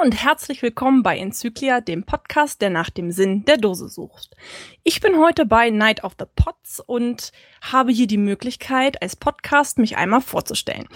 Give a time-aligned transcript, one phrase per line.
[0.00, 4.36] Und herzlich willkommen bei Enzyklia, dem Podcast, der nach dem Sinn der Dose sucht.
[4.84, 7.32] Ich bin heute bei Night of the Pots und
[7.62, 10.86] habe hier die Möglichkeit, als Podcast mich einmal vorzustellen.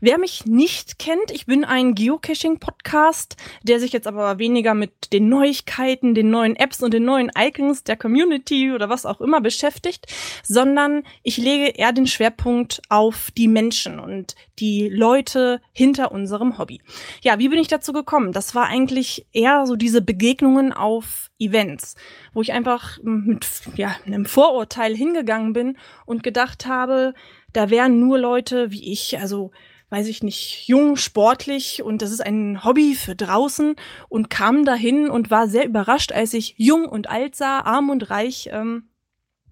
[0.00, 5.28] Wer mich nicht kennt, ich bin ein Geocaching-Podcast, der sich jetzt aber weniger mit den
[5.28, 10.06] Neuigkeiten, den neuen Apps und den neuen Icons der Community oder was auch immer beschäftigt,
[10.42, 16.80] sondern ich lege eher den Schwerpunkt auf die Menschen und die Leute hinter unserem Hobby.
[17.22, 18.32] Ja, wie bin ich dazu gekommen?
[18.32, 21.94] Das war eigentlich eher so diese Begegnungen auf Events,
[22.32, 25.76] wo ich einfach mit ja, einem Vorurteil hingegangen bin
[26.06, 27.14] und gedacht habe,
[27.52, 29.52] da wären nur Leute wie ich, also
[29.90, 33.76] weiß ich nicht, jung, sportlich und das ist ein Hobby für draußen
[34.08, 38.10] und kam dahin und war sehr überrascht, als ich jung und alt sah, arm und
[38.10, 38.87] reich, ähm,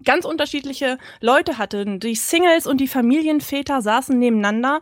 [0.03, 1.85] ganz unterschiedliche Leute hatte.
[1.85, 4.81] Die Singles und die Familienväter saßen nebeneinander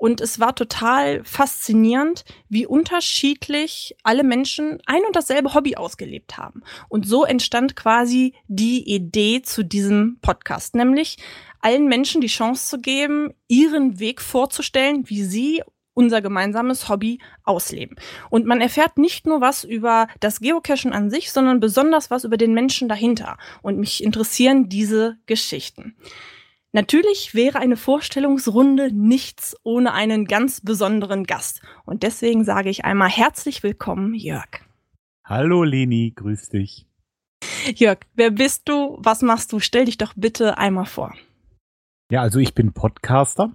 [0.00, 6.62] und es war total faszinierend, wie unterschiedlich alle Menschen ein und dasselbe Hobby ausgelebt haben.
[6.88, 11.18] Und so entstand quasi die Idee zu diesem Podcast, nämlich
[11.60, 15.62] allen Menschen die Chance zu geben, ihren Weg vorzustellen, wie sie
[16.00, 17.96] unser gemeinsames Hobby ausleben.
[18.30, 22.38] Und man erfährt nicht nur was über das Geocachen an sich, sondern besonders was über
[22.38, 23.36] den Menschen dahinter.
[23.60, 25.94] Und mich interessieren diese Geschichten.
[26.72, 31.60] Natürlich wäre eine Vorstellungsrunde nichts ohne einen ganz besonderen Gast.
[31.84, 34.48] Und deswegen sage ich einmal herzlich willkommen, Jörg.
[35.26, 36.86] Hallo Leni, grüß dich.
[37.74, 38.96] Jörg, wer bist du?
[39.00, 39.60] Was machst du?
[39.60, 41.14] Stell dich doch bitte einmal vor.
[42.10, 43.52] Ja, also ich bin Podcaster,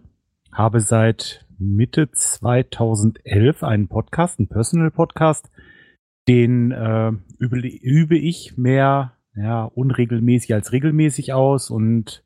[0.57, 5.51] habe seit Mitte 2011 einen Podcast, einen Personal Podcast,
[6.27, 12.23] den äh, übe, übe ich mehr ja, unregelmäßig als regelmäßig aus und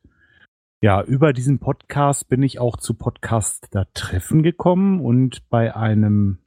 [0.82, 6.38] ja, über diesen Podcast bin ich auch zu Podcaster-Treffen gekommen und bei einem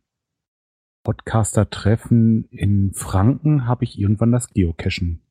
[1.03, 5.22] Podcaster-Treffen in Franken habe ich irgendwann das Geocachen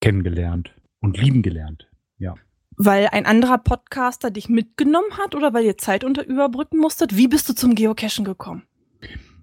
[0.00, 1.88] kennengelernt und lieben gelernt.
[2.18, 2.34] Ja.
[2.76, 7.16] Weil ein anderer Podcaster dich mitgenommen hat oder weil ihr Zeit unter überbrücken musstet?
[7.16, 8.62] Wie bist du zum Geocachen gekommen?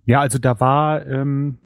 [0.05, 1.57] Ja, also da war ähm,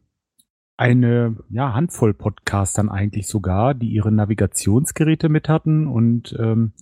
[0.77, 6.73] eine ja, Handvoll Podcastern eigentlich sogar, die ihre Navigationsgeräte mit hatten und ähm,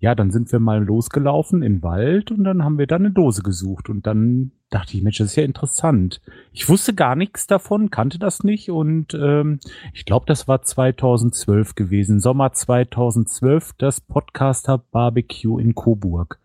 [0.00, 3.42] ja, dann sind wir mal losgelaufen den Wald und dann haben wir da eine Dose
[3.42, 6.22] gesucht und dann dachte ich, Mensch, das ist ja interessant.
[6.52, 9.60] Ich wusste gar nichts davon, kannte das nicht und ähm,
[9.92, 16.38] ich glaube, das war 2012 gewesen, Sommer 2012, das Podcaster Barbecue in Coburg.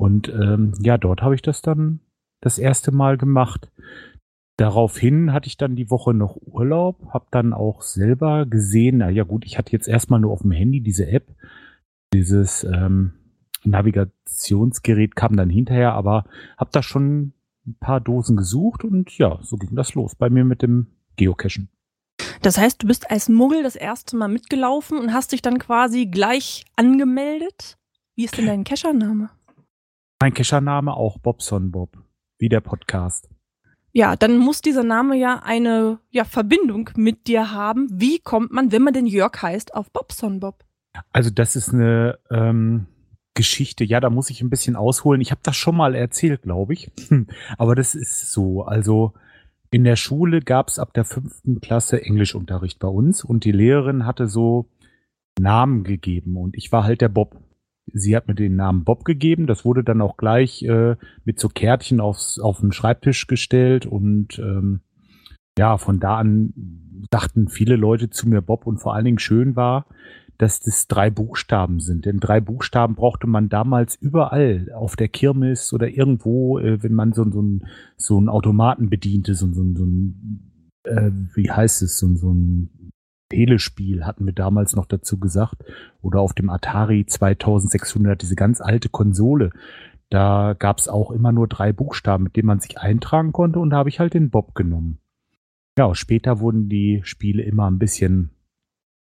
[0.00, 2.00] Und ähm, ja, dort habe ich das dann
[2.40, 3.70] das erste Mal gemacht.
[4.56, 9.22] Daraufhin hatte ich dann die Woche noch Urlaub, habe dann auch selber gesehen, na ja
[9.22, 11.26] gut, ich hatte jetzt erstmal nur auf dem Handy diese App,
[12.12, 13.12] dieses ähm,
[13.64, 16.24] Navigationsgerät kam dann hinterher, aber
[16.56, 17.32] habe da schon
[17.66, 21.68] ein paar Dosen gesucht und ja, so ging das los bei mir mit dem Geocachen.
[22.42, 26.06] Das heißt, du bist als Muggel das erste Mal mitgelaufen und hast dich dann quasi
[26.06, 27.78] gleich angemeldet?
[28.14, 29.30] Wie ist denn dein Cachername?
[30.20, 31.96] Mein Cachername auch Bobson Bob,
[32.38, 33.28] wie der Podcast.
[33.92, 37.88] Ja, dann muss dieser Name ja eine ja, Verbindung mit dir haben.
[37.90, 40.64] Wie kommt man, wenn man den Jörg heißt, auf Bobson Bob?
[41.12, 42.86] Also das ist eine ähm,
[43.34, 43.84] Geschichte.
[43.84, 45.20] Ja, da muss ich ein bisschen ausholen.
[45.20, 46.90] Ich habe das schon mal erzählt, glaube ich.
[47.58, 48.64] Aber das ist so.
[48.64, 49.12] Also
[49.70, 54.06] in der Schule gab es ab der fünften Klasse Englischunterricht bei uns und die Lehrerin
[54.06, 54.66] hatte so
[55.38, 57.36] Namen gegeben und ich war halt der Bob.
[57.92, 59.46] Sie hat mir den Namen Bob gegeben.
[59.46, 64.38] Das wurde dann auch gleich äh, mit so Kärtchen aufs, auf den Schreibtisch gestellt und
[64.38, 64.80] ähm,
[65.58, 66.52] ja, von da an
[67.10, 69.86] dachten viele Leute zu mir Bob und vor allen Dingen schön war,
[70.38, 72.06] dass das drei Buchstaben sind.
[72.06, 77.12] Denn drei Buchstaben brauchte man damals überall auf der Kirmes oder irgendwo, äh, wenn man
[77.12, 81.98] so, so, ein, so ein Automaten bediente, so, so, so ein, äh, wie heißt es,
[81.98, 82.92] so, so ein
[83.30, 85.64] Telespiel hatten wir damals noch dazu gesagt.
[86.00, 89.50] Oder auf dem Atari 2600, diese ganz alte Konsole.
[90.08, 93.58] Da gab es auch immer nur drei Buchstaben, mit denen man sich eintragen konnte.
[93.58, 94.98] Und da habe ich halt den Bob genommen.
[95.76, 98.30] Ja, später wurden die Spiele immer ein bisschen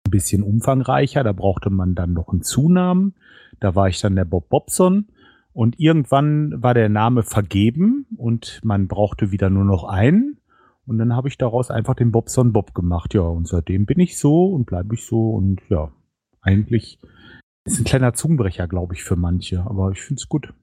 [0.05, 1.23] ein bisschen umfangreicher.
[1.23, 3.13] Da brauchte man dann noch einen Zunamen.
[3.59, 5.07] Da war ich dann der Bob Bobson.
[5.53, 10.37] Und irgendwann war der Name vergeben und man brauchte wieder nur noch einen.
[10.85, 13.13] Und dann habe ich daraus einfach den Bobson Bob gemacht.
[13.13, 15.31] Ja, und seitdem bin ich so und bleibe ich so.
[15.31, 15.91] Und ja,
[16.41, 16.99] eigentlich
[17.65, 19.61] ist ein kleiner Zungenbrecher, glaube ich, für manche.
[19.61, 20.53] Aber ich finde es gut.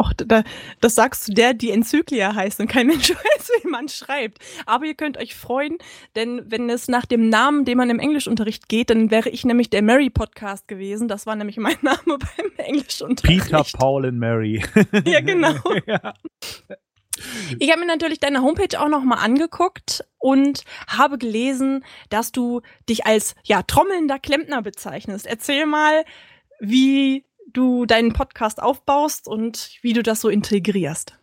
[0.00, 0.44] Och, da,
[0.80, 4.38] das sagst du der, die Enzyklia heißt und kein Mensch weiß, wie man schreibt.
[4.64, 5.76] Aber ihr könnt euch freuen,
[6.16, 9.68] denn wenn es nach dem Namen, den man im Englischunterricht geht, dann wäre ich nämlich
[9.68, 11.06] der Mary Podcast gewesen.
[11.06, 13.44] Das war nämlich mein Name beim Englischunterricht.
[13.44, 14.64] Peter, Paul und Mary.
[15.04, 15.54] ja, genau.
[15.86, 16.14] ja.
[17.58, 22.62] Ich habe mir natürlich deine Homepage auch noch mal angeguckt und habe gelesen, dass du
[22.88, 25.26] dich als ja trommelnder Klempner bezeichnest.
[25.26, 26.06] Erzähl mal,
[26.60, 31.18] wie du deinen Podcast aufbaust und wie du das so integrierst.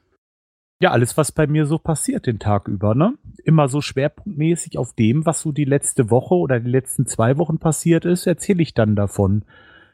[0.79, 3.15] Ja, alles, was bei mir so passiert den Tag über, ne?
[3.43, 7.57] Immer so schwerpunktmäßig auf dem, was so die letzte Woche oder die letzten zwei Wochen
[7.57, 9.43] passiert ist, erzähle ich dann davon.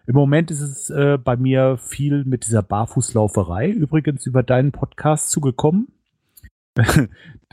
[0.05, 5.31] Im Moment ist es äh, bei mir viel mit dieser Barfußlauferei, übrigens über deinen Podcast
[5.31, 5.87] zugekommen.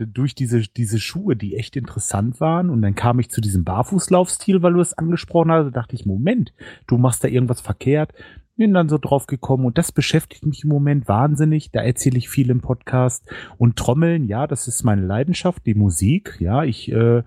[0.06, 2.70] Durch diese, diese Schuhe, die echt interessant waren.
[2.70, 5.66] Und dann kam ich zu diesem Barfußlaufstil, weil du es angesprochen hast.
[5.66, 6.52] Da dachte ich, Moment,
[6.86, 8.12] du machst da irgendwas verkehrt
[8.60, 11.70] bin dann so drauf gekommen und das beschäftigt mich im Moment wahnsinnig.
[11.70, 13.24] Da erzähle ich viel im Podcast
[13.56, 16.36] und Trommeln, ja, das ist meine Leidenschaft, die Musik.
[16.40, 17.22] Ja, ich äh,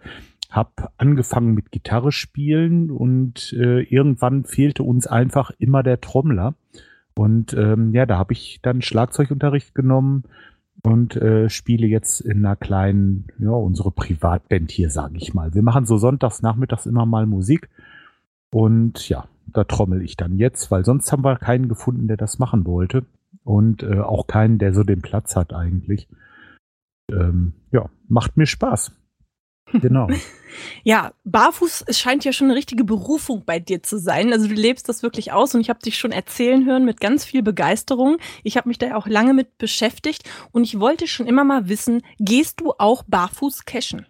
[0.52, 6.54] habe angefangen mit Gitarre spielen und äh, irgendwann fehlte uns einfach immer der Trommler.
[7.16, 10.26] Und ähm, ja, da habe ich dann Schlagzeugunterricht genommen
[10.82, 15.54] und äh, spiele jetzt in einer kleinen, ja, unsere Privatband hier, sage ich mal.
[15.54, 17.70] Wir machen so sonntags, nachmittags immer mal Musik.
[18.52, 22.40] Und ja, da trommel ich dann jetzt, weil sonst haben wir keinen gefunden, der das
[22.40, 23.06] machen wollte.
[23.44, 26.08] Und äh, auch keinen, der so den Platz hat eigentlich.
[27.12, 28.92] Ähm, ja, macht mir Spaß.
[29.74, 30.08] Genau.
[30.84, 34.32] ja, barfuß, es scheint ja schon eine richtige Berufung bei dir zu sein.
[34.32, 37.26] Also du lebst das wirklich aus und ich habe dich schon erzählen hören mit ganz
[37.26, 38.18] viel Begeisterung.
[38.44, 42.02] Ich habe mich da auch lange mit beschäftigt und ich wollte schon immer mal wissen,
[42.20, 44.06] gehst du auch barfuß cashen?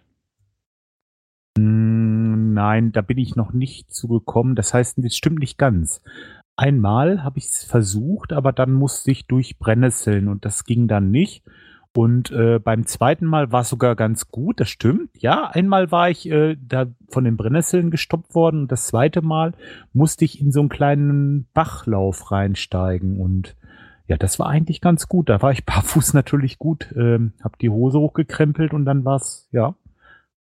[2.54, 4.54] nein, da bin ich noch nicht zugekommen.
[4.54, 6.00] Das heißt, das stimmt nicht ganz.
[6.56, 11.10] Einmal habe ich es versucht, aber dann musste ich durch Brennnesseln und das ging dann
[11.10, 11.42] nicht.
[11.96, 15.10] Und äh, beim zweiten Mal war es sogar ganz gut, das stimmt.
[15.16, 19.52] Ja, einmal war ich äh, da von den Brennnesseln gestoppt worden und das zweite Mal
[19.92, 23.56] musste ich in so einen kleinen Bachlauf reinsteigen und
[24.08, 25.28] ja, das war eigentlich ganz gut.
[25.28, 29.48] Da war ich barfuß natürlich gut, ähm, habe die Hose hochgekrempelt und dann war es,
[29.52, 29.76] ja,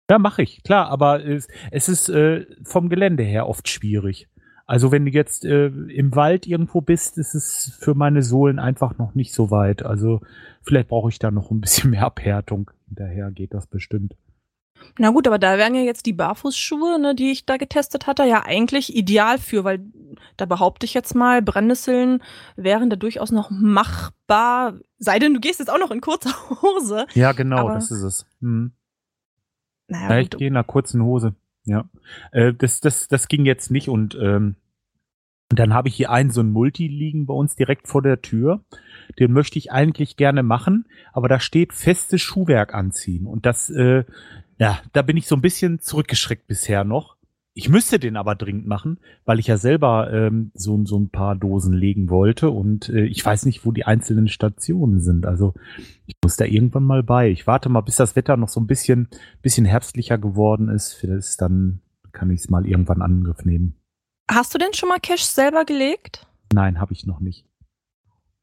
[0.08, 4.28] ja, mache ich, klar, aber es, es ist äh, vom Gelände her oft schwierig.
[4.70, 9.00] Also wenn du jetzt äh, im Wald irgendwo bist, ist es für meine Sohlen einfach
[9.00, 9.84] noch nicht so weit.
[9.84, 10.22] Also
[10.62, 12.70] vielleicht brauche ich da noch ein bisschen mehr Abhärtung.
[12.86, 14.16] Hinterher geht das bestimmt.
[15.00, 18.26] Na gut, aber da wären ja jetzt die Barfußschuhe, ne, die ich da getestet hatte,
[18.26, 19.84] ja eigentlich ideal für, weil
[20.38, 22.22] da behaupte ich jetzt mal, Brennnesseln
[22.56, 24.76] wären da durchaus noch machbar.
[25.00, 26.30] Sei denn, du gehst jetzt auch noch in kurzer
[26.62, 27.08] Hose.
[27.16, 28.28] Ja, genau, aber das ist es.
[28.40, 28.74] Hm.
[29.88, 31.34] Naja, ja, ich gehe in einer kurzen Hose.
[31.70, 31.90] Ja.
[32.32, 34.56] Äh, das, das, das ging jetzt nicht und ähm,
[35.50, 38.64] dann habe ich hier einen so ein Multi liegen bei uns direkt vor der Tür.
[39.18, 43.26] Den möchte ich eigentlich gerne machen, aber da steht festes Schuhwerk anziehen.
[43.26, 44.04] Und das, äh,
[44.60, 47.16] ja, da bin ich so ein bisschen zurückgeschreckt bisher noch.
[47.60, 51.36] Ich müsste den aber dringend machen, weil ich ja selber ähm, so, so ein paar
[51.36, 55.26] Dosen legen wollte und äh, ich weiß nicht, wo die einzelnen Stationen sind.
[55.26, 55.54] Also
[56.06, 57.30] ich muss da irgendwann mal bei.
[57.30, 59.10] Ich warte mal, bis das Wetter noch so ein bisschen,
[59.42, 60.94] bisschen herbstlicher geworden ist.
[60.94, 61.82] Vielleicht dann
[62.14, 63.76] kann ich es mal irgendwann in Angriff nehmen.
[64.32, 66.28] Hast du denn schon mal Cash selber gelegt?
[66.54, 67.46] Nein, habe ich noch nicht.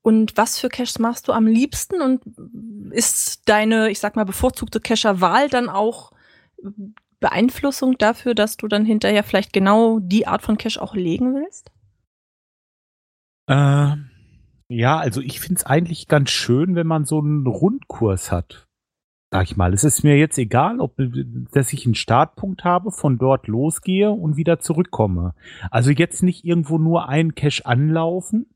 [0.03, 2.03] Und was für Caches machst du am liebsten?
[2.03, 2.21] Und
[2.91, 6.13] ist deine, ich sag mal, bevorzugte Cacher-Wahl dann auch
[7.21, 11.71] Beeinflussung dafür, dass du dann hinterher vielleicht genau die Art von Cache auch legen willst?
[13.49, 13.97] Äh,
[14.69, 18.67] ja, also ich finde es eigentlich ganz schön, wenn man so einen Rundkurs hat.
[19.33, 19.75] Sag ich mal.
[19.75, 20.95] Es ist mir jetzt egal, ob
[21.53, 25.35] dass ich einen Startpunkt habe, von dort losgehe und wieder zurückkomme.
[25.71, 28.47] Also jetzt nicht irgendwo nur einen Cache anlaufen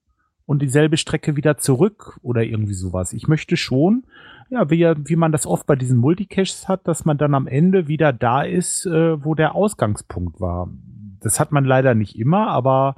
[0.46, 3.12] und dieselbe Strecke wieder zurück oder irgendwie sowas.
[3.12, 4.04] Ich möchte schon
[4.50, 7.88] ja, wie, wie man das oft bei diesen Multicaches hat, dass man dann am Ende
[7.88, 10.68] wieder da ist, äh, wo der Ausgangspunkt war.
[11.20, 12.96] Das hat man leider nicht immer, aber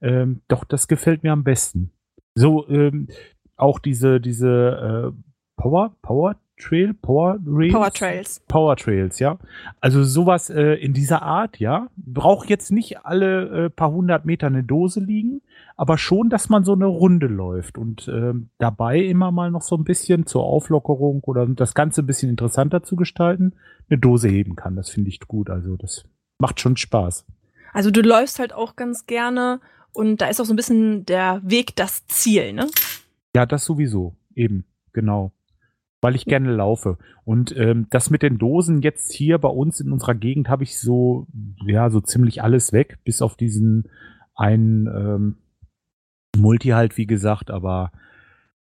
[0.00, 1.90] ähm, doch, das gefällt mir am besten.
[2.34, 3.08] So, ähm,
[3.56, 5.22] auch diese, diese äh,
[5.56, 7.72] Power, Power Trail, Power Rails?
[7.72, 8.40] Power Trails.
[8.48, 9.38] Power Trails, ja.
[9.80, 11.88] Also sowas äh, in dieser Art, ja.
[11.96, 15.42] Braucht jetzt nicht alle äh, paar hundert Meter eine Dose liegen,
[15.76, 19.76] aber schon, dass man so eine Runde läuft und äh, dabei immer mal noch so
[19.76, 23.54] ein bisschen zur Auflockerung oder das Ganze ein bisschen interessanter zu gestalten,
[23.88, 24.76] eine Dose heben kann.
[24.76, 25.50] Das finde ich gut.
[25.50, 26.04] Also das
[26.38, 27.26] macht schon Spaß.
[27.72, 29.60] Also du läufst halt auch ganz gerne
[29.92, 32.68] und da ist auch so ein bisschen der Weg das Ziel, ne?
[33.34, 34.14] Ja, das sowieso.
[34.34, 35.32] Eben, genau
[36.04, 36.98] weil ich gerne laufe.
[37.24, 40.78] Und ähm, das mit den Dosen jetzt hier bei uns in unserer Gegend habe ich
[40.78, 41.26] so,
[41.64, 43.88] ja, so ziemlich alles weg, bis auf diesen
[44.34, 45.36] einen ähm,
[46.36, 47.92] Multi halt, wie gesagt, aber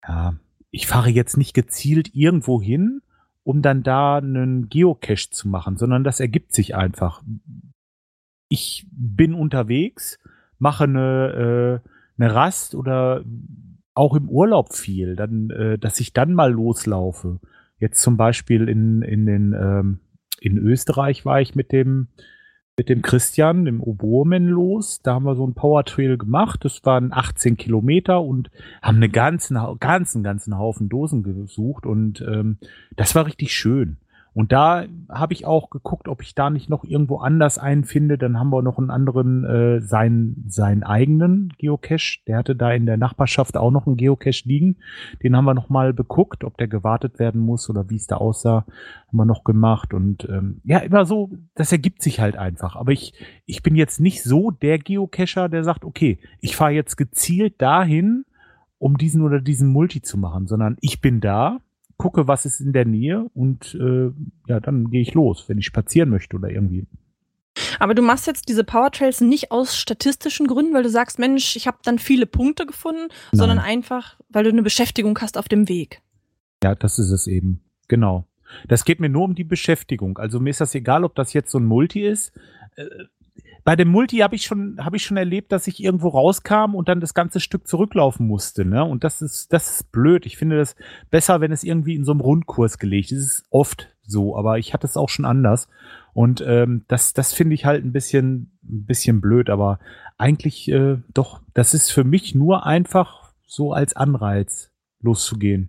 [0.07, 0.35] ja,
[0.71, 3.03] ich fahre jetzt nicht gezielt irgendwo hin,
[3.43, 7.23] um dann da einen Geocache zu machen, sondern das ergibt sich einfach.
[8.49, 10.19] Ich bin unterwegs,
[10.59, 11.89] mache eine, äh,
[12.21, 13.25] eine Rast oder
[13.95, 17.41] auch im Urlaub viel, dann, äh, dass ich dann mal loslaufe.
[17.79, 20.01] Jetzt zum Beispiel in, in den ähm,
[20.41, 22.09] in Österreich war ich mit dem
[22.79, 25.03] mit dem Christian, dem Oboemen los.
[25.03, 26.65] Da haben wir so ein Power Trail gemacht.
[26.65, 32.59] Das waren 18 Kilometer und haben einen ganzen, ganzen, ganzen Haufen Dosen gesucht und ähm,
[32.97, 33.99] das war richtig schön.
[34.35, 38.19] Und da habe ich auch geguckt, ob ich da nicht noch irgendwo anders einen finde.
[38.19, 42.21] Dann haben wir noch einen anderen, äh, seinen, seinen eigenen Geocache.
[42.27, 44.77] Der hatte da in der Nachbarschaft auch noch einen Geocache liegen.
[45.23, 48.17] Den haben wir noch mal beguckt, ob der gewartet werden muss oder wie es da
[48.17, 48.65] aussah.
[49.09, 49.93] Haben wir noch gemacht.
[49.93, 52.77] Und ähm, ja, immer so, das ergibt sich halt einfach.
[52.77, 53.15] Aber ich,
[53.47, 58.25] ich bin jetzt nicht so der Geocacher, der sagt, okay, ich fahre jetzt gezielt dahin,
[58.79, 61.59] um diesen oder diesen Multi zu machen, sondern ich bin da,
[61.99, 64.11] gucke, was ist in der Nähe und äh,
[64.47, 66.87] ja, dann gehe ich los, wenn ich spazieren möchte oder irgendwie.
[67.79, 71.67] Aber du machst jetzt diese Powertrails nicht aus statistischen Gründen, weil du sagst, Mensch, ich
[71.67, 73.39] habe dann viele Punkte gefunden, Nein.
[73.39, 76.01] sondern einfach, weil du eine Beschäftigung hast auf dem Weg.
[76.63, 77.61] Ja, das ist es eben.
[77.89, 78.27] Genau.
[78.67, 80.19] Das geht mir nur um die Beschäftigung.
[80.19, 82.33] Also mir ist das egal, ob das jetzt so ein Multi ist.
[83.69, 86.89] Bei dem Multi habe ich schon habe ich schon erlebt, dass ich irgendwo rauskam und
[86.89, 88.83] dann das ganze Stück zurücklaufen musste, ne?
[88.83, 90.25] Und das ist das ist blöd.
[90.25, 90.75] Ich finde das
[91.11, 93.19] besser, wenn es irgendwie in so einem Rundkurs gelegt ist.
[93.19, 95.69] Es ist oft so, aber ich hatte es auch schon anders
[96.15, 99.81] und ähm, das das finde ich halt ein bisschen ein bisschen blöd, aber
[100.17, 104.73] eigentlich äh, doch, das ist für mich nur einfach so als Anreiz
[105.03, 105.69] loszugehen.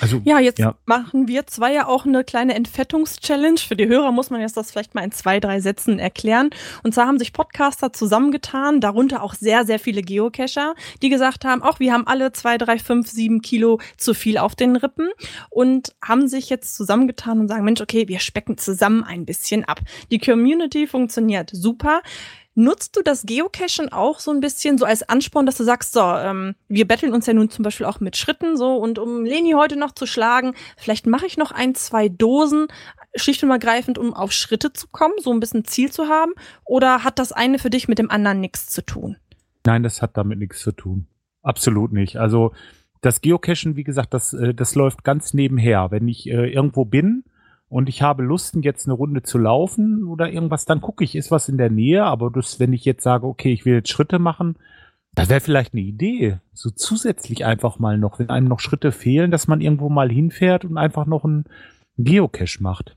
[0.00, 0.76] Also, ja, jetzt ja.
[0.86, 3.58] machen wir zwei ja auch eine kleine Entfettungs-Challenge.
[3.58, 6.50] Für die Hörer muss man jetzt das vielleicht mal in zwei, drei Sätzen erklären.
[6.82, 11.62] Und zwar haben sich Podcaster zusammengetan, darunter auch sehr, sehr viele Geocacher, die gesagt haben,
[11.62, 15.08] auch wir haben alle zwei, drei, fünf, sieben Kilo zu viel auf den Rippen
[15.50, 19.80] und haben sich jetzt zusammengetan und sagen, Mensch, okay, wir specken zusammen ein bisschen ab.
[20.10, 22.02] Die Community funktioniert super.
[22.58, 26.00] Nutzt du das Geocachen auch so ein bisschen so als Ansporn, dass du sagst, so,
[26.00, 29.52] ähm, wir betteln uns ja nun zum Beispiel auch mit Schritten so und um Leni
[29.52, 32.68] heute noch zu schlagen, vielleicht mache ich noch ein, zwei Dosen,
[33.14, 36.32] schlicht und ergreifend, um auf Schritte zu kommen, so ein bisschen Ziel zu haben?
[36.64, 39.16] Oder hat das eine für dich mit dem anderen nichts zu tun?
[39.66, 41.08] Nein, das hat damit nichts zu tun.
[41.42, 42.16] Absolut nicht.
[42.16, 42.52] Also
[43.02, 45.90] das Geocachen, wie gesagt, das, äh, das läuft ganz nebenher.
[45.90, 47.24] Wenn ich äh, irgendwo bin,
[47.68, 51.30] und ich habe Lust, jetzt eine Runde zu laufen oder irgendwas, dann gucke ich, ist
[51.30, 52.04] was in der Nähe.
[52.04, 54.56] Aber das, wenn ich jetzt sage, okay, ich will jetzt Schritte machen,
[55.14, 56.38] das wäre vielleicht eine Idee.
[56.52, 60.64] So zusätzlich einfach mal noch, wenn einem noch Schritte fehlen, dass man irgendwo mal hinfährt
[60.64, 61.44] und einfach noch einen
[61.98, 62.96] Geocache macht.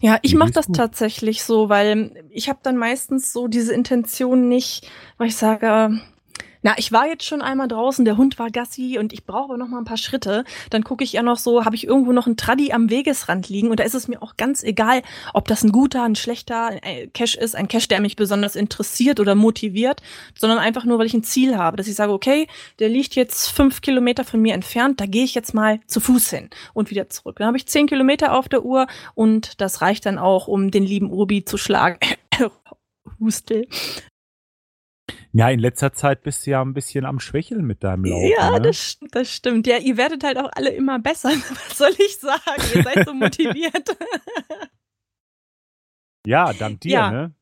[0.00, 0.76] Ja, ich mache das gut.
[0.76, 6.00] tatsächlich so, weil ich habe dann meistens so diese Intention nicht, weil ich sage,
[6.62, 9.68] na, ich war jetzt schon einmal draußen, der Hund war Gassi und ich brauche noch
[9.68, 10.44] mal ein paar Schritte.
[10.70, 13.70] Dann gucke ich ja noch so, habe ich irgendwo noch einen Traddy am Wegesrand liegen
[13.70, 15.02] und da ist es mir auch ganz egal,
[15.34, 16.78] ob das ein guter, ein schlechter
[17.14, 20.02] Cache ist, ein Cache, der mich besonders interessiert oder motiviert,
[20.36, 22.46] sondern einfach nur, weil ich ein Ziel habe, dass ich sage, okay,
[22.78, 26.30] der liegt jetzt fünf Kilometer von mir entfernt, da gehe ich jetzt mal zu Fuß
[26.30, 27.36] hin und wieder zurück.
[27.38, 30.84] Dann habe ich zehn Kilometer auf der Uhr und das reicht dann auch, um den
[30.84, 31.98] lieben Obi zu schlagen.
[33.20, 33.66] Hustel.
[35.32, 38.30] Ja, in letzter Zeit bist du ja ein bisschen am Schwächeln mit deinem Laufen.
[38.36, 38.60] Ja, ne?
[38.60, 39.66] das, das stimmt.
[39.66, 41.30] Ja, ihr werdet halt auch alle immer besser.
[41.68, 42.62] Was soll ich sagen?
[42.74, 43.96] Ihr seid so motiviert.
[46.26, 47.10] ja, dank dir, ja.
[47.10, 47.34] ne?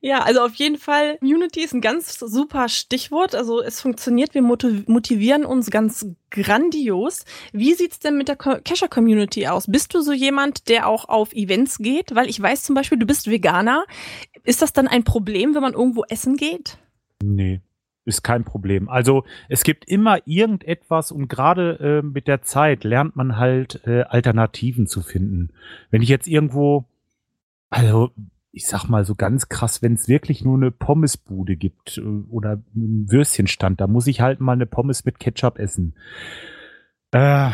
[0.00, 3.34] Ja, also auf jeden Fall, Community ist ein ganz super Stichwort.
[3.34, 7.24] Also es funktioniert, wir motivieren uns ganz grandios.
[7.52, 9.66] Wie sieht's denn mit der Cacher-Community aus?
[9.66, 12.14] Bist du so jemand, der auch auf Events geht?
[12.14, 13.84] Weil ich weiß zum Beispiel, du bist Veganer.
[14.44, 16.78] Ist das dann ein Problem, wenn man irgendwo essen geht?
[17.22, 17.60] Nee,
[18.04, 18.88] ist kein Problem.
[18.88, 24.02] Also es gibt immer irgendetwas und gerade äh, mit der Zeit lernt man halt äh,
[24.02, 25.50] Alternativen zu finden.
[25.90, 26.86] Wenn ich jetzt irgendwo,
[27.68, 28.10] also
[28.52, 32.62] ich sag mal so ganz krass, wenn es wirklich nur eine Pommesbude gibt äh, oder
[32.74, 35.94] ein Würstchenstand, da muss ich halt mal eine Pommes mit Ketchup essen.
[37.12, 37.50] Äh,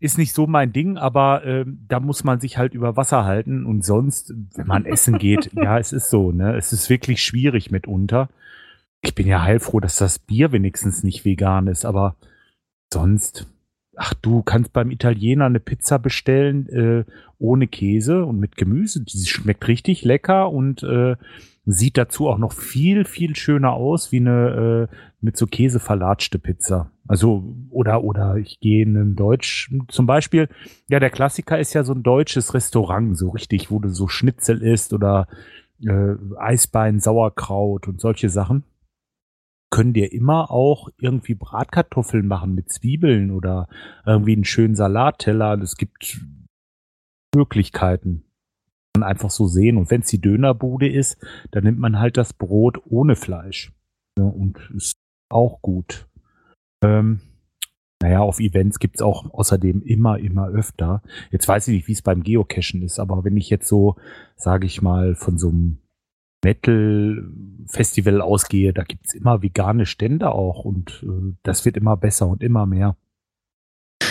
[0.00, 3.64] ist nicht so mein Ding, aber äh, da muss man sich halt über Wasser halten
[3.64, 6.56] und sonst, wenn man essen geht, ja, es ist so, ne?
[6.56, 8.28] Es ist wirklich schwierig mitunter.
[9.00, 12.16] Ich bin ja heilfroh, dass das Bier wenigstens nicht vegan ist, aber
[12.92, 13.46] sonst
[13.96, 17.04] ach, du kannst beim Italiener eine Pizza bestellen äh,
[17.38, 19.02] ohne Käse und mit Gemüse.
[19.02, 21.16] Die schmeckt richtig lecker und äh,
[21.64, 26.38] sieht dazu auch noch viel, viel schöner aus wie eine äh, mit so Käse verlatschte
[26.38, 26.90] Pizza.
[27.06, 30.48] Also, oder, oder ich gehe in ein Deutsch, zum Beispiel,
[30.88, 34.62] ja, der Klassiker ist ja so ein deutsches Restaurant, so richtig, wo du so Schnitzel
[34.62, 35.28] isst oder
[35.84, 38.64] äh, Eisbein, Sauerkraut und solche Sachen
[39.72, 43.68] können dir immer auch irgendwie Bratkartoffeln machen mit Zwiebeln oder
[44.06, 45.60] irgendwie einen schönen Salatteller.
[45.60, 46.20] Es gibt
[47.34, 48.24] Möglichkeiten.
[48.94, 49.78] Man einfach so sehen.
[49.78, 51.16] Und wenn es die Dönerbude ist,
[51.50, 53.72] dann nimmt man halt das Brot ohne Fleisch.
[54.18, 54.98] Ja, und ist
[55.30, 56.06] auch gut.
[56.84, 57.22] Ähm,
[58.02, 61.02] naja, auf Events gibt's auch außerdem immer, immer öfter.
[61.30, 63.96] Jetzt weiß ich nicht, wie es beim Geocachen ist, aber wenn ich jetzt so,
[64.36, 65.78] sage ich mal, von so einem
[66.42, 72.42] Metal-Festival ausgehe, da gibt's immer vegane Stände auch und äh, das wird immer besser und
[72.42, 72.96] immer mehr.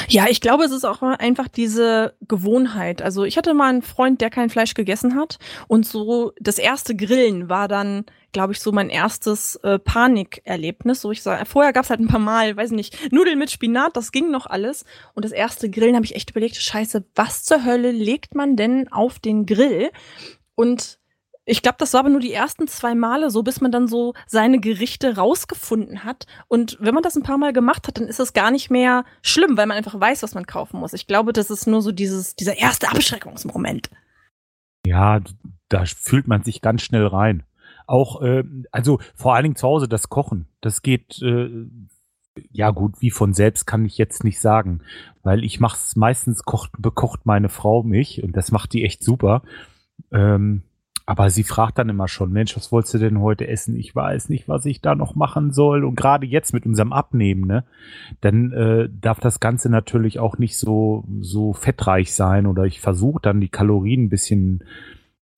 [0.07, 3.01] Ja, ich glaube, es ist auch einfach diese Gewohnheit.
[3.01, 5.37] Also ich hatte mal einen Freund, der kein Fleisch gegessen hat
[5.69, 10.99] und so das erste Grillen war dann, glaube ich, so mein erstes äh, Panikerlebnis.
[10.99, 14.11] So ich sag, vorher gab's halt ein paar Mal, weiß nicht, Nudeln mit Spinat, das
[14.11, 14.83] ging noch alles.
[15.13, 18.91] Und das erste Grillen habe ich echt überlegt, Scheiße, was zur Hölle legt man denn
[18.91, 19.91] auf den Grill?
[20.55, 20.99] Und
[21.45, 24.13] ich glaube, das war aber nur die ersten zwei Male so, bis man dann so
[24.27, 26.27] seine Gerichte rausgefunden hat.
[26.47, 29.05] Und wenn man das ein paar Mal gemacht hat, dann ist das gar nicht mehr
[29.23, 30.93] schlimm, weil man einfach weiß, was man kaufen muss.
[30.93, 33.89] Ich glaube, das ist nur so dieses, dieser erste Abschreckungsmoment.
[34.85, 35.19] Ja,
[35.69, 37.43] da fühlt man sich ganz schnell rein.
[37.87, 40.47] Auch, äh, also vor allen Dingen zu Hause das Kochen.
[40.61, 41.49] Das geht, äh,
[42.51, 44.81] ja gut, wie von selbst kann ich jetzt nicht sagen,
[45.23, 49.03] weil ich mache es meistens kocht, bekocht meine Frau mich und das macht die echt
[49.03, 49.41] super.
[50.11, 50.63] Ähm,
[51.05, 53.75] aber sie fragt dann immer schon, Mensch, was wolltest du denn heute essen?
[53.75, 55.83] Ich weiß nicht, was ich da noch machen soll.
[55.83, 57.65] Und gerade jetzt mit unserem Abnehmen, ne,
[58.21, 62.45] dann äh, darf das Ganze natürlich auch nicht so, so fettreich sein.
[62.45, 64.63] Oder ich versuche dann die Kalorien ein bisschen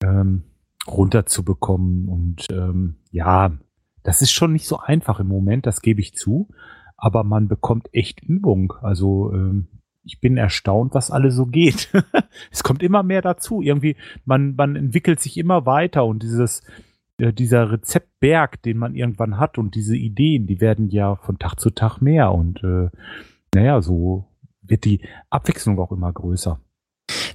[0.03, 0.43] ähm,
[0.87, 2.07] runterzubekommen.
[2.07, 3.51] Und ähm, ja,
[4.03, 6.49] das ist schon nicht so einfach im Moment, das gebe ich zu.
[6.97, 8.73] Aber man bekommt echt Übung.
[8.81, 9.67] Also ähm,
[10.03, 11.89] ich bin erstaunt, was alles so geht.
[12.51, 13.61] es kommt immer mehr dazu.
[13.61, 13.95] Irgendwie,
[14.25, 16.61] man, man entwickelt sich immer weiter und dieses,
[17.17, 21.59] äh, dieser Rezeptberg, den man irgendwann hat und diese Ideen, die werden ja von Tag
[21.59, 22.89] zu Tag mehr und äh,
[23.53, 24.25] naja, so
[24.61, 26.59] wird die Abwechslung auch immer größer.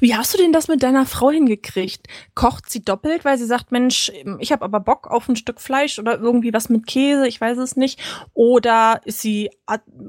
[0.00, 2.07] Wie hast du denn das mit deiner Frau hingekriegt?
[2.35, 5.99] Kocht sie doppelt, weil sie sagt, Mensch, ich habe aber Bock auf ein Stück Fleisch
[5.99, 8.01] oder irgendwie was mit Käse, ich weiß es nicht.
[8.35, 9.51] Oder ist sie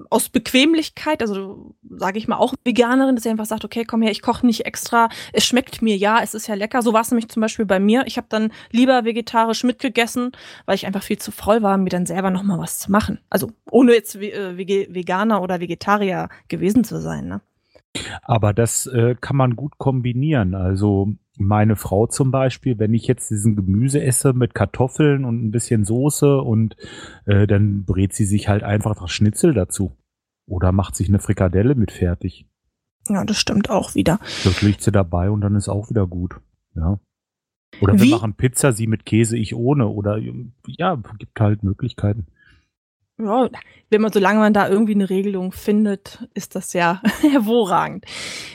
[0.09, 4.11] aus Bequemlichkeit, also sage ich mal auch Veganerin, dass sie einfach sagt, okay, komm her,
[4.11, 6.81] ich koche nicht extra, es schmeckt mir ja, es ist ja lecker.
[6.81, 8.03] So war es nämlich zum Beispiel bei mir.
[8.05, 10.31] Ich habe dann lieber vegetarisch mitgegessen,
[10.65, 13.19] weil ich einfach viel zu voll war, mir dann selber noch mal was zu machen.
[13.29, 17.27] Also ohne jetzt äh, Veganer oder Vegetarier gewesen zu sein.
[17.27, 17.41] Ne?
[18.21, 20.55] Aber das äh, kann man gut kombinieren.
[20.55, 25.51] Also meine Frau zum Beispiel, wenn ich jetzt diesen Gemüse esse mit Kartoffeln und ein
[25.51, 26.75] bisschen Soße und
[27.25, 29.97] äh, dann brät sie sich halt einfach das Schnitzel dazu.
[30.45, 32.47] Oder macht sich eine Frikadelle mit fertig.
[33.07, 34.19] Ja, das stimmt auch wieder.
[34.43, 36.35] Das liegt sie dabei und dann ist auch wieder gut.
[36.75, 36.99] Ja.
[37.81, 38.09] Oder Wie?
[38.09, 39.87] wir machen Pizza, sie mit Käse, ich ohne.
[39.87, 40.19] Oder
[40.67, 42.27] ja, gibt halt Möglichkeiten
[43.19, 43.49] ja,
[43.89, 48.05] wenn man, solange man da irgendwie eine Regelung findet, ist das ja hervorragend.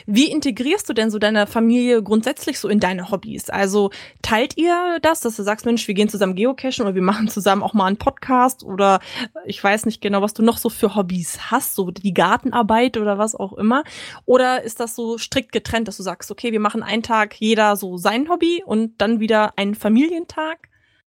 [0.05, 3.49] Wie integrierst du denn so deine Familie grundsätzlich so in deine Hobbys?
[3.49, 7.27] Also teilt ihr das, dass du sagst, Mensch, wir gehen zusammen geocachen oder wir machen
[7.27, 8.99] zusammen auch mal einen Podcast oder
[9.45, 13.17] ich weiß nicht genau, was du noch so für Hobbys hast, so die Gartenarbeit oder
[13.17, 13.83] was auch immer?
[14.25, 17.75] Oder ist das so strikt getrennt, dass du sagst, okay, wir machen einen Tag jeder
[17.75, 20.69] so sein Hobby und dann wieder einen Familientag?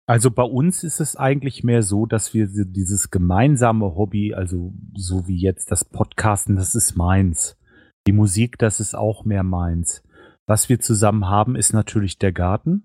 [0.09, 5.29] Also bei uns ist es eigentlich mehr so, dass wir dieses gemeinsame Hobby, also so
[5.29, 7.59] wie jetzt das Podcasten, das ist meins.
[8.07, 10.03] Die Musik, das ist auch mehr meins.
[10.47, 12.85] Was wir zusammen haben, ist natürlich der Garten.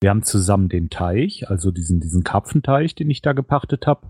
[0.00, 4.06] Wir haben zusammen den Teich, also diesen, diesen Karpfenteich, den ich da gepachtet habe.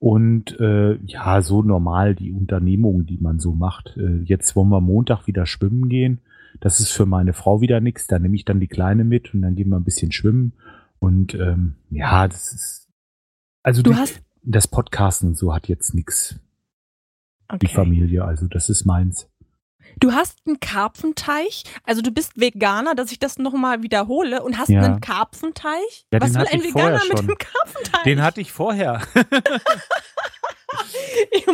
[0.00, 3.96] Und äh, ja, so normal die Unternehmungen, die man so macht.
[3.96, 6.18] Äh, jetzt wollen wir Montag wieder schwimmen gehen.
[6.58, 8.08] Das ist für meine Frau wieder nichts.
[8.08, 10.52] Da nehme ich dann die Kleine mit und dann gehen wir ein bisschen schwimmen.
[11.00, 12.88] Und ähm, ja, das ist.
[13.62, 16.36] Also du die, hast das Podcasten so hat jetzt nichts.
[17.48, 17.66] Okay.
[17.66, 19.26] Die Familie, also das ist meins.
[19.98, 24.68] Du hast einen Karpfenteich, also du bist Veganer, dass ich das nochmal wiederhole und hast
[24.68, 24.82] ja.
[24.82, 26.06] einen Karpfenteich?
[26.12, 28.02] Ja, Was will ein Veganer mit einem Karpfenteich?
[28.04, 29.02] Den hatte ich vorher.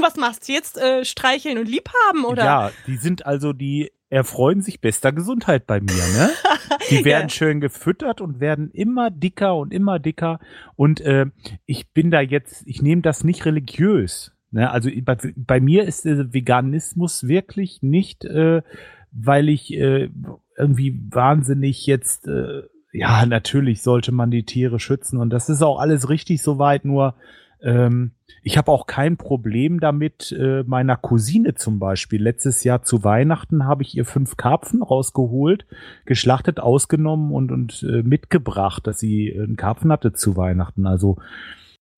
[0.07, 0.79] was machst du jetzt?
[0.79, 2.45] Äh, streicheln und liebhaben, oder?
[2.45, 6.31] Ja, die sind also die erfreuen sich bester Gesundheit bei mir, ne?
[6.91, 7.29] Die werden ja.
[7.29, 10.39] schön gefüttert und werden immer dicker und immer dicker.
[10.77, 11.27] Und äh,
[11.65, 14.33] ich bin da jetzt, ich nehme das nicht religiös.
[14.51, 14.71] Ne?
[14.71, 18.63] Also bei, bei mir ist äh, Veganismus wirklich nicht, äh,
[19.11, 20.11] weil ich äh,
[20.57, 25.79] irgendwie wahnsinnig jetzt, äh, ja, natürlich sollte man die Tiere schützen und das ist auch
[25.79, 27.15] alles richtig soweit, nur
[27.63, 32.23] ähm, ich habe auch kein Problem damit, äh, meiner Cousine zum Beispiel.
[32.23, 35.67] Letztes Jahr zu Weihnachten habe ich ihr fünf Karpfen rausgeholt,
[36.05, 40.87] geschlachtet, ausgenommen und, und äh, mitgebracht, dass sie einen Karpfen hatte zu Weihnachten.
[40.87, 41.17] Also,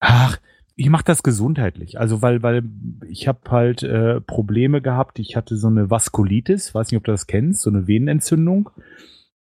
[0.00, 0.38] ach,
[0.74, 1.98] ich mache das gesundheitlich.
[1.98, 2.62] Also, weil, weil
[3.08, 5.18] ich habe halt äh, Probleme gehabt.
[5.18, 8.70] Ich hatte so eine Vaskulitis, weiß nicht, ob du das kennst, so eine Venenentzündung.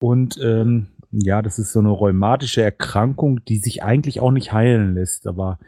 [0.01, 4.94] Und ähm, ja, das ist so eine rheumatische Erkrankung, die sich eigentlich auch nicht heilen
[4.94, 5.27] lässt.
[5.27, 5.59] Aber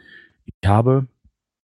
[0.45, 1.07] ich habe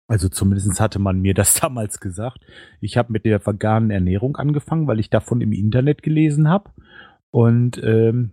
[0.07, 2.39] Also zumindest hatte man mir das damals gesagt.
[2.81, 6.71] Ich habe mit der veganen Ernährung angefangen, weil ich davon im Internet gelesen habe.
[7.31, 8.31] Und ähm,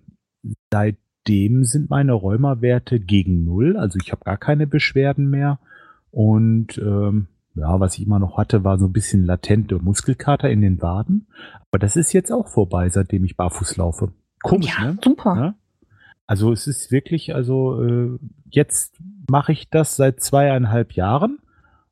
[0.72, 3.76] seitdem sind meine Rheumawerte gegen null.
[3.76, 5.58] Also ich habe gar keine Beschwerden mehr.
[6.10, 10.60] Und ähm, ja, was ich immer noch hatte, war so ein bisschen latente Muskelkater in
[10.60, 11.26] den Waden.
[11.70, 14.12] Aber das ist jetzt auch vorbei, seitdem ich barfuß laufe.
[14.42, 14.98] Komisch, ja, ne?
[15.02, 15.36] Super.
[15.36, 15.54] Ja?
[16.30, 18.16] Also es ist wirklich, also äh,
[18.50, 21.40] jetzt mache ich das seit zweieinhalb Jahren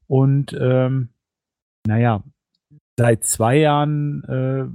[0.07, 1.09] und ähm,
[1.85, 2.23] naja,
[2.97, 4.67] seit zwei Jahren äh,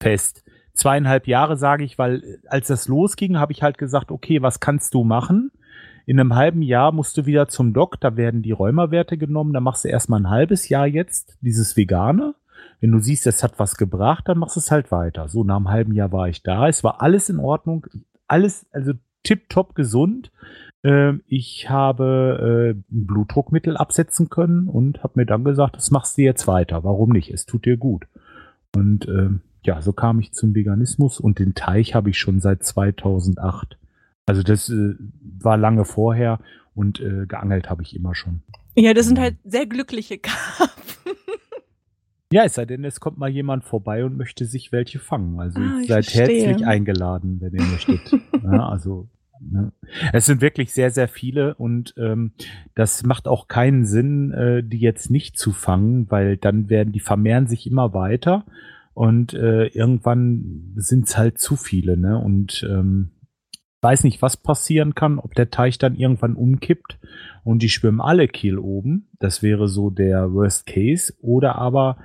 [0.00, 0.44] fest.
[0.72, 4.60] Zweieinhalb Jahre sage ich, weil äh, als das losging, habe ich halt gesagt, okay, was
[4.60, 5.50] kannst du machen?
[6.06, 9.58] In einem halben Jahr musst du wieder zum Doc, da werden die Rheumawerte genommen, da
[9.58, 12.36] machst du erstmal ein halbes Jahr jetzt dieses Vegane.
[12.80, 15.28] Wenn du siehst, es hat was gebracht, dann machst du es halt weiter.
[15.28, 16.68] So, nach einem halben Jahr war ich da.
[16.68, 17.88] Es war alles in Ordnung.
[18.30, 18.92] Alles, also
[19.24, 20.30] tipptopp gesund.
[20.84, 26.16] Ähm, ich habe äh, ein Blutdruckmittel absetzen können und habe mir dann gesagt, das machst
[26.16, 26.84] du jetzt weiter.
[26.84, 27.30] Warum nicht?
[27.30, 28.06] Es tut dir gut.
[28.74, 32.62] Und ähm, ja, so kam ich zum Veganismus und den Teich habe ich schon seit
[32.62, 33.76] 2008.
[34.26, 34.94] Also das äh,
[35.40, 36.38] war lange vorher
[36.74, 38.42] und äh, geangelt habe ich immer schon.
[38.76, 41.12] Ja, das sind halt sehr glückliche Karpfen.
[42.32, 45.40] Ja, es sei denn, es kommt mal jemand vorbei und möchte sich welche fangen.
[45.40, 46.46] Also Ah, seid verstehe.
[46.46, 48.00] herzlich eingeladen, wenn ihr möchtet.
[48.44, 49.08] ja, also
[49.40, 49.72] ne.
[50.12, 52.30] es sind wirklich sehr, sehr viele und ähm,
[52.76, 57.00] das macht auch keinen Sinn, äh, die jetzt nicht zu fangen, weil dann werden die
[57.00, 58.44] vermehren sich immer weiter
[58.94, 62.16] und äh, irgendwann sind es halt zu viele, ne?
[62.18, 63.10] Und ähm,
[63.82, 66.98] weiß nicht, was passieren kann, ob der Teich dann irgendwann umkippt
[67.44, 69.08] und die schwimmen alle Kiel oben.
[69.18, 71.14] Das wäre so der Worst Case.
[71.20, 71.96] Oder aber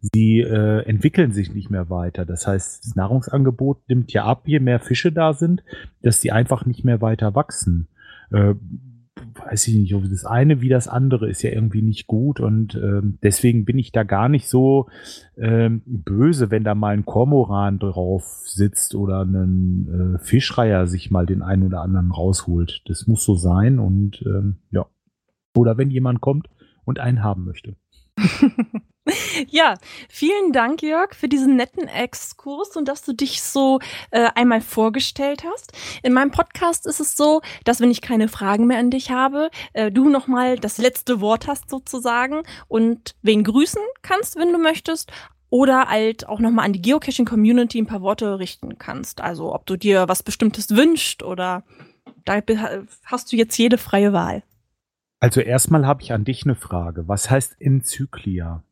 [0.00, 2.24] sie äh, entwickeln sich nicht mehr weiter.
[2.24, 5.64] Das heißt, das Nahrungsangebot nimmt ja ab, je mehr Fische da sind,
[6.02, 7.88] dass die einfach nicht mehr weiter wachsen.
[8.30, 8.54] Äh,
[9.34, 12.74] weiß ich nicht, ob das eine wie das andere ist ja irgendwie nicht gut und
[12.74, 14.88] ähm, deswegen bin ich da gar nicht so
[15.36, 21.26] ähm, böse, wenn da mal ein Kormoran drauf sitzt oder ein äh, Fischreiher sich mal
[21.26, 22.82] den einen oder anderen rausholt.
[22.86, 24.86] Das muss so sein und ähm, ja.
[25.56, 26.48] Oder wenn jemand kommt
[26.84, 27.76] und einen haben möchte.
[29.50, 29.74] Ja,
[30.08, 33.78] vielen Dank, Jörg, für diesen netten Exkurs und dass du dich so
[34.10, 35.72] äh, einmal vorgestellt hast.
[36.02, 39.50] In meinem Podcast ist es so, dass wenn ich keine Fragen mehr an dich habe,
[39.74, 45.12] äh, du nochmal das letzte Wort hast sozusagen und wen grüßen kannst, wenn du möchtest.
[45.50, 49.20] Oder halt auch nochmal an die Geocaching-Community ein paar Worte richten kannst.
[49.20, 51.62] Also ob du dir was Bestimmtes wünscht oder
[52.24, 52.40] da
[53.04, 54.42] hast du jetzt jede freie Wahl.
[55.24, 57.08] Also erstmal habe ich an dich eine Frage.
[57.08, 58.62] Was heißt Enzyklia?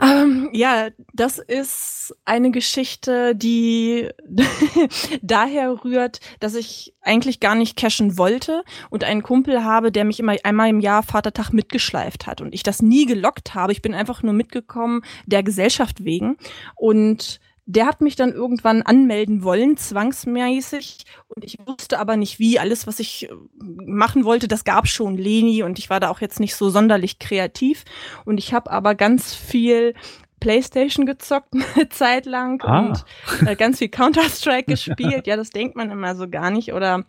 [0.00, 4.08] Ähm, ja, das ist eine Geschichte, die
[5.22, 10.18] daher rührt, dass ich eigentlich gar nicht cashen wollte und einen Kumpel habe, der mich
[10.18, 13.72] immer einmal im Jahr Vatertag mitgeschleift hat und ich das nie gelockt habe.
[13.72, 16.38] Ich bin einfach nur mitgekommen der Gesellschaft wegen
[16.74, 17.38] und
[17.74, 21.04] der hat mich dann irgendwann anmelden wollen, zwangsmäßig.
[21.28, 22.58] Und ich wusste aber nicht wie.
[22.58, 26.20] Alles, was ich äh, machen wollte, das gab schon Leni und ich war da auch
[26.20, 27.84] jetzt nicht so sonderlich kreativ.
[28.24, 29.94] Und ich habe aber ganz viel
[30.40, 32.80] Playstation gezockt eine Zeit lang Ah.
[32.80, 35.26] und äh, ganz viel Counter-Strike gespielt.
[35.26, 36.72] Ja, das denkt man immer so gar nicht.
[36.72, 37.04] Oder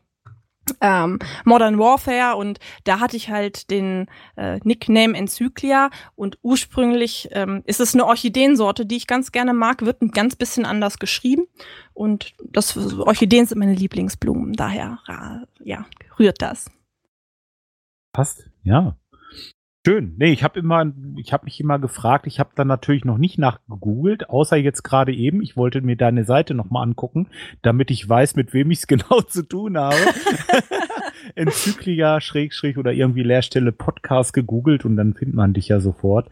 [0.81, 7.63] ähm, Modern Warfare und da hatte ich halt den äh, Nickname Enzyklia und ursprünglich ähm,
[7.65, 11.45] ist es eine Orchideensorte, die ich ganz gerne mag, wird ein ganz bisschen anders geschrieben
[11.93, 14.99] und das Orchideen sind meine Lieblingsblumen, daher
[15.63, 15.85] ja
[16.19, 16.69] rührt das.
[18.13, 18.95] Passt, ja.
[19.85, 20.13] Schön.
[20.17, 23.37] Nee, ich habe immer, ich habe mich immer gefragt, ich habe dann natürlich noch nicht
[23.37, 25.41] nachgegoogelt, außer jetzt gerade eben.
[25.41, 27.27] Ich wollte mir deine Seite nochmal angucken,
[27.63, 29.97] damit ich weiß, mit wem ich es genau zu tun habe.
[31.35, 36.29] Enzyklia, Schrägstrich oder irgendwie Leerstelle Podcast gegoogelt und dann findet man dich ja sofort.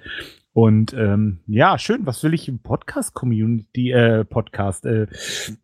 [0.54, 2.06] Und ähm, ja, schön.
[2.06, 5.08] Was will ich im Podcast-Community, äh, Podcast, äh,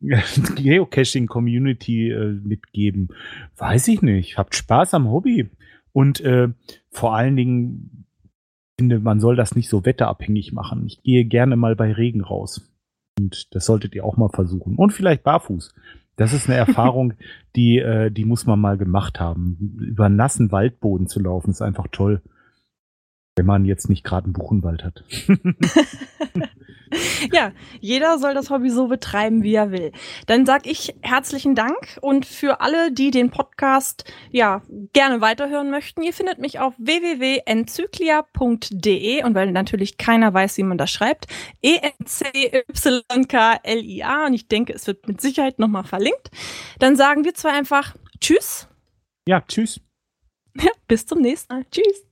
[0.55, 3.09] Geocaching-Community äh, mitgeben?
[3.55, 4.37] Weiß ich nicht.
[4.37, 5.49] Habt Spaß am Hobby.
[5.93, 6.49] Und äh,
[6.89, 8.05] vor allen Dingen
[8.79, 10.85] finde, man soll das nicht so wetterabhängig machen.
[10.85, 12.71] Ich gehe gerne mal bei Regen raus.
[13.19, 14.75] Und das solltet ihr auch mal versuchen.
[14.75, 15.73] Und vielleicht barfuß.
[16.15, 17.13] Das ist eine Erfahrung,
[17.55, 19.77] die, äh, die muss man mal gemacht haben.
[19.79, 22.21] Über nassen Waldboden zu laufen, ist einfach toll.
[23.35, 25.03] Wenn man jetzt nicht gerade einen Buchenwald hat.
[27.33, 29.91] Ja, jeder soll das Hobby so betreiben, wie er will.
[30.27, 34.61] Dann sag ich herzlichen Dank und für alle, die den Podcast ja
[34.93, 40.77] gerne weiterhören möchten, ihr findet mich auf www.enzyklia.de und weil natürlich keiner weiß, wie man
[40.77, 41.27] das schreibt,
[41.61, 46.31] E E-N-C-Y-K-L-I-A und ich denke, es wird mit Sicherheit nochmal verlinkt.
[46.79, 48.67] Dann sagen wir zwar einfach Tschüss,
[49.27, 49.79] Ja, tschüss.
[50.87, 51.65] bis zum nächsten Mal.
[51.71, 52.03] Tschüss.